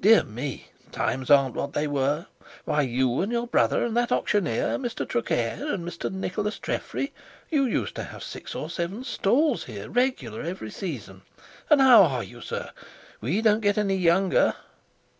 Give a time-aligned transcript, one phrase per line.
[0.00, 0.68] Dear me!
[0.92, 2.26] Times aren't what they were.
[2.66, 2.82] Why!
[2.82, 5.04] you and your brother, and that auctioneer—Mr.
[5.08, 6.08] Traquair, and Mr.
[6.08, 11.22] Nicholas Treffry—you used to have six or seven stalls here regular every season.
[11.68, 12.70] And how are you, sir?
[13.20, 14.54] We don't get younger!"